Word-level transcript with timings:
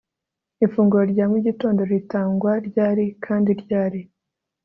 Ifunguro 0.65 1.03
rya 1.13 1.25
mugitondo 1.31 1.81
ritangwa 1.91 2.51
ryari 2.67 3.05
kandi 3.25 3.51
ryari 3.61 4.01